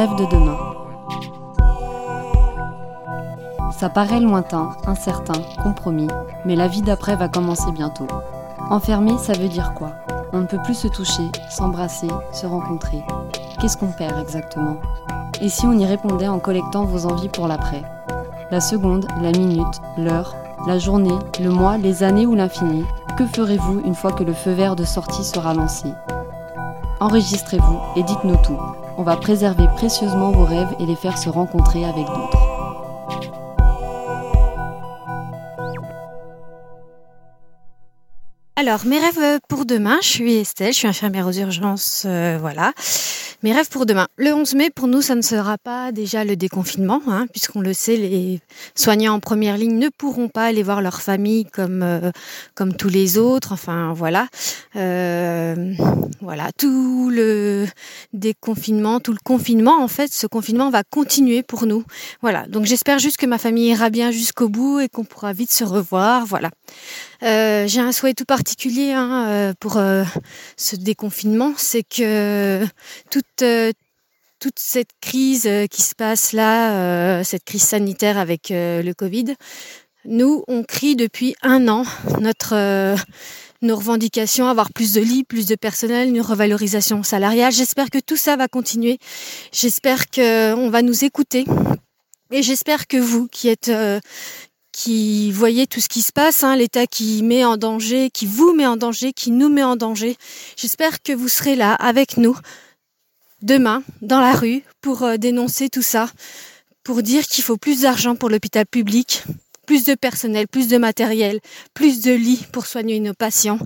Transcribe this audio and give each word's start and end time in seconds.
rêves 0.00 0.16
de 0.16 0.24
demain. 0.24 0.56
Ça 3.70 3.90
paraît 3.90 4.20
lointain, 4.20 4.70
incertain, 4.86 5.42
compromis, 5.62 6.08
mais 6.46 6.56
la 6.56 6.68
vie 6.68 6.80
d'après 6.80 7.16
va 7.16 7.28
commencer 7.28 7.70
bientôt. 7.70 8.06
Enfermé, 8.70 9.18
ça 9.18 9.34
veut 9.34 9.48
dire 9.48 9.74
quoi? 9.74 9.90
On 10.32 10.38
ne 10.38 10.46
peut 10.46 10.62
plus 10.64 10.74
se 10.74 10.88
toucher, 10.88 11.30
s'embrasser, 11.50 12.08
se 12.32 12.46
rencontrer. 12.46 13.04
Qu'est-ce 13.60 13.76
qu'on 13.76 13.92
perd 13.92 14.18
exactement? 14.18 14.76
Et 15.42 15.50
si 15.50 15.66
on 15.66 15.78
y 15.78 15.84
répondait 15.84 16.28
en 16.28 16.38
collectant 16.38 16.86
vos 16.86 17.04
envies 17.04 17.28
pour 17.28 17.46
l'après? 17.46 17.82
La 18.50 18.62
seconde, 18.62 19.06
la 19.20 19.32
minute, 19.32 19.82
l'heure, 19.98 20.34
la 20.66 20.78
journée, 20.78 21.18
le 21.42 21.50
mois, 21.50 21.76
les 21.76 22.04
années 22.04 22.24
ou 22.24 22.34
l'infini, 22.34 22.86
que 23.18 23.26
ferez-vous 23.26 23.82
une 23.84 23.94
fois 23.94 24.12
que 24.12 24.24
le 24.24 24.32
feu 24.32 24.52
vert 24.52 24.76
de 24.76 24.84
sortie 24.84 25.24
sera 25.24 25.52
lancé? 25.52 25.92
Enregistrez-vous 27.00 27.78
et 27.96 28.02
dites-nous 28.02 28.36
tout. 28.36 28.58
On 28.96 29.02
va 29.02 29.16
préserver 29.16 29.66
précieusement 29.76 30.30
vos 30.30 30.44
rêves 30.44 30.74
et 30.78 30.86
les 30.86 30.96
faire 30.96 31.16
se 31.18 31.28
rencontrer 31.28 31.84
avec 31.84 32.06
d'autres. 32.06 32.49
Alors, 38.60 38.84
mes 38.84 38.98
rêves 38.98 39.40
pour 39.48 39.64
demain, 39.64 39.96
je 40.02 40.08
suis 40.08 40.34
Estelle, 40.34 40.74
je 40.74 40.76
suis 40.80 40.86
infirmière 40.86 41.26
aux 41.26 41.32
urgences, 41.32 42.02
euh, 42.04 42.36
voilà. 42.38 42.74
Mes 43.42 43.54
rêves 43.54 43.70
pour 43.70 43.86
demain. 43.86 44.06
Le 44.16 44.34
11 44.34 44.54
mai, 44.54 44.68
pour 44.68 44.86
nous, 44.86 45.00
ça 45.00 45.14
ne 45.14 45.22
sera 45.22 45.56
pas 45.56 45.92
déjà 45.92 46.24
le 46.26 46.36
déconfinement, 46.36 47.00
hein, 47.06 47.26
puisqu'on 47.32 47.62
le 47.62 47.72
sait, 47.72 47.96
les 47.96 48.40
soignants 48.74 49.14
en 49.14 49.20
première 49.20 49.56
ligne 49.56 49.78
ne 49.78 49.88
pourront 49.88 50.28
pas 50.28 50.44
aller 50.44 50.62
voir 50.62 50.82
leur 50.82 51.00
famille 51.00 51.46
comme 51.46 51.82
euh, 51.82 52.10
tous 52.76 52.90
les 52.90 53.16
autres. 53.16 53.52
Enfin, 53.52 53.94
voilà, 53.94 54.28
euh, 54.76 55.72
voilà, 56.20 56.50
tout 56.58 57.08
le 57.10 57.66
déconfinement, 58.12 59.00
tout 59.00 59.12
le 59.12 59.18
confinement, 59.24 59.82
en 59.82 59.88
fait, 59.88 60.12
ce 60.12 60.26
confinement 60.26 60.68
va 60.68 60.82
continuer 60.82 61.42
pour 61.42 61.64
nous. 61.64 61.82
Voilà. 62.20 62.46
Donc, 62.46 62.66
j'espère 62.66 62.98
juste 62.98 63.16
que 63.16 63.24
ma 63.24 63.38
famille 63.38 63.68
ira 63.70 63.88
bien 63.88 64.10
jusqu'au 64.10 64.50
bout 64.50 64.80
et 64.80 64.90
qu'on 64.90 65.04
pourra 65.04 65.32
vite 65.32 65.50
se 65.50 65.64
revoir. 65.64 66.26
Voilà. 66.26 66.50
Euh, 67.22 67.66
j'ai 67.66 67.80
un 67.80 67.92
souhait 67.92 68.14
tout 68.14 68.24
particulier 68.26 68.49
hein, 68.92 69.26
euh, 69.28 69.52
pour 69.58 69.76
euh, 69.76 70.04
ce 70.56 70.76
déconfinement, 70.76 71.54
c'est 71.56 71.82
que 71.82 72.64
toute 73.10 73.44
toute 74.38 74.58
cette 74.58 74.90
crise 75.02 75.48
qui 75.70 75.82
se 75.82 75.94
passe 75.94 76.32
là, 76.32 77.22
cette 77.24 77.44
crise 77.44 77.62
sanitaire 77.62 78.16
avec 78.16 78.48
le 78.50 78.92
Covid, 78.92 79.34
nous 80.06 80.44
on 80.48 80.62
crie 80.62 80.96
depuis 80.96 81.34
un 81.42 81.68
an 81.68 81.84
notre 82.20 82.96
nos 83.62 83.76
revendications, 83.76 84.48
avoir 84.48 84.72
plus 84.72 84.94
de 84.94 85.02
lits, 85.02 85.24
plus 85.24 85.44
de 85.44 85.54
personnel, 85.54 86.08
une 86.08 86.22
revalorisation 86.22 87.02
salariale. 87.02 87.52
J'espère 87.52 87.90
que 87.90 87.98
tout 87.98 88.16
ça 88.16 88.36
va 88.36 88.48
continuer. 88.48 88.98
J'espère 89.52 90.08
que 90.08 90.54
on 90.54 90.70
va 90.70 90.80
nous 90.80 91.04
écouter. 91.04 91.44
Et 92.32 92.42
j'espère 92.42 92.86
que 92.86 92.96
vous, 92.96 93.26
qui 93.26 93.48
êtes 93.48 93.70
qui 94.82 95.30
voyez 95.30 95.66
tout 95.66 95.80
ce 95.80 95.88
qui 95.88 96.00
se 96.00 96.10
passe, 96.10 96.42
hein, 96.42 96.56
l'État 96.56 96.86
qui 96.86 97.22
met 97.22 97.44
en 97.44 97.58
danger, 97.58 98.08
qui 98.08 98.24
vous 98.24 98.54
met 98.54 98.66
en 98.66 98.78
danger, 98.78 99.12
qui 99.12 99.30
nous 99.30 99.50
met 99.50 99.62
en 99.62 99.76
danger. 99.76 100.16
J'espère 100.56 101.02
que 101.02 101.12
vous 101.12 101.28
serez 101.28 101.54
là 101.54 101.74
avec 101.74 102.16
nous 102.16 102.34
demain 103.42 103.82
dans 104.00 104.20
la 104.20 104.32
rue 104.32 104.62
pour 104.80 105.02
euh, 105.02 105.18
dénoncer 105.18 105.68
tout 105.68 105.82
ça, 105.82 106.08
pour 106.82 107.02
dire 107.02 107.26
qu'il 107.26 107.44
faut 107.44 107.58
plus 107.58 107.82
d'argent 107.82 108.16
pour 108.16 108.30
l'hôpital 108.30 108.64
public, 108.64 109.24
plus 109.66 109.84
de 109.84 109.94
personnel, 109.94 110.48
plus 110.48 110.66
de 110.68 110.78
matériel, 110.78 111.40
plus 111.74 112.00
de 112.00 112.12
lits 112.12 112.46
pour 112.50 112.64
soigner 112.64 113.00
nos 113.00 113.14
patients. 113.14 113.58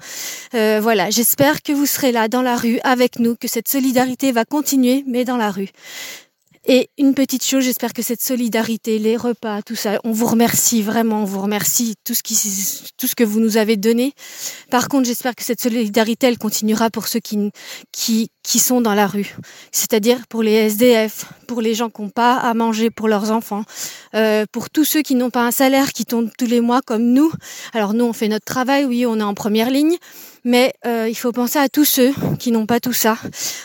Euh, 0.54 0.80
voilà, 0.82 1.10
j'espère 1.10 1.62
que 1.62 1.72
vous 1.72 1.86
serez 1.86 2.10
là 2.10 2.26
dans 2.26 2.42
la 2.42 2.56
rue 2.56 2.80
avec 2.82 3.20
nous, 3.20 3.36
que 3.36 3.46
cette 3.46 3.68
solidarité 3.68 4.32
va 4.32 4.44
continuer, 4.44 5.04
mais 5.06 5.24
dans 5.24 5.36
la 5.36 5.52
rue. 5.52 5.70
Et 6.66 6.88
une 6.96 7.12
petite 7.12 7.44
chose, 7.44 7.64
j'espère 7.64 7.92
que 7.92 8.00
cette 8.00 8.22
solidarité, 8.22 8.98
les 8.98 9.18
repas, 9.18 9.60
tout 9.60 9.74
ça, 9.74 10.00
on 10.02 10.12
vous 10.12 10.24
remercie 10.24 10.80
vraiment, 10.80 11.22
on 11.22 11.24
vous 11.26 11.42
remercie 11.42 11.94
tout 12.04 12.14
ce 12.14 12.22
qui, 12.22 12.34
tout 12.96 13.06
ce 13.06 13.14
que 13.14 13.22
vous 13.22 13.38
nous 13.38 13.58
avez 13.58 13.76
donné. 13.76 14.14
Par 14.70 14.88
contre, 14.88 15.06
j'espère 15.06 15.34
que 15.34 15.44
cette 15.44 15.60
solidarité, 15.60 16.26
elle 16.26 16.38
continuera 16.38 16.88
pour 16.88 17.06
ceux 17.06 17.20
qui, 17.20 17.50
qui, 17.92 18.30
qui 18.42 18.58
sont 18.58 18.80
dans 18.80 18.94
la 18.94 19.06
rue. 19.06 19.36
C'est-à-dire 19.72 20.26
pour 20.28 20.42
les 20.42 20.52
SDF, 20.52 21.26
pour 21.46 21.60
les 21.60 21.74
gens 21.74 21.90
qui 21.90 22.00
n'ont 22.00 22.08
pas 22.08 22.36
à 22.36 22.54
manger 22.54 22.88
pour 22.90 23.08
leurs 23.08 23.30
enfants, 23.30 23.64
euh, 24.14 24.46
pour 24.50 24.70
tous 24.70 24.86
ceux 24.86 25.02
qui 25.02 25.16
n'ont 25.16 25.30
pas 25.30 25.44
un 25.44 25.50
salaire, 25.50 25.92
qui 25.92 26.06
tombent 26.06 26.30
tous 26.38 26.46
les 26.46 26.62
mois 26.62 26.80
comme 26.80 27.12
nous. 27.12 27.30
Alors 27.74 27.92
nous, 27.92 28.06
on 28.06 28.14
fait 28.14 28.28
notre 28.28 28.46
travail, 28.46 28.86
oui, 28.86 29.04
on 29.04 29.20
est 29.20 29.22
en 29.22 29.34
première 29.34 29.68
ligne. 29.68 29.98
Mais 30.44 30.74
euh, 30.86 31.08
il 31.08 31.14
faut 31.14 31.32
penser 31.32 31.58
à 31.58 31.70
tous 31.70 31.86
ceux 31.86 32.12
qui 32.38 32.52
n'ont 32.52 32.66
pas 32.66 32.78
tout 32.78 32.92
ça, 32.92 33.16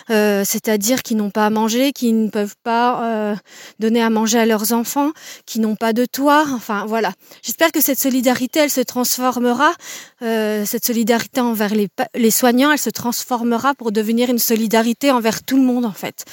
euh, 0.10 0.44
c'est-à-dire 0.46 1.04
qui 1.04 1.16
n'ont 1.16 1.30
pas 1.30 1.46
à 1.46 1.50
manger, 1.50 1.92
qui 1.92 2.14
ne 2.14 2.30
peuvent 2.30 2.56
pas 2.64 3.04
euh, 3.04 3.36
donner 3.80 4.02
à 4.02 4.10
manger 4.10 4.40
à 4.40 4.46
leurs 4.46 4.72
enfants, 4.72 5.12
qui 5.46 5.60
n'ont 5.60 5.76
pas 5.76 5.92
de 5.92 6.06
toit. 6.06 6.46
Enfin 6.54 6.86
voilà. 6.88 7.12
J'espère 7.42 7.74
que 7.74 7.82
cette 7.82 8.00
solidarité, 8.00 8.62
elle 8.62 8.70
se 8.70 8.80
transformera, 8.80 9.74
cette 10.22 10.86
solidarité 10.86 11.42
envers 11.42 11.76
les, 11.76 11.90
les 12.16 12.32
soignants, 12.32 12.72
elle 12.72 12.80
se 12.80 12.90
transformera 12.90 13.74
pour 13.74 13.92
devenir 13.92 14.30
une 14.30 14.40
solidarité 14.40 15.12
envers 15.12 15.44
tout 15.44 15.58
le 15.58 15.64
monde 15.64 15.86
en 15.86 15.92
fait. 15.92 16.24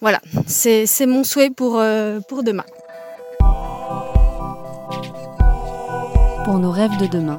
Voilà, 0.00 0.20
c'est 0.46 1.06
mon 1.06 1.24
souhait 1.24 1.50
pour, 1.50 1.82
pour 2.28 2.42
demain. 2.42 2.64
Pour 6.44 6.58
nos 6.58 6.70
rêves 6.70 6.96
de 6.98 7.06
demain. 7.06 7.38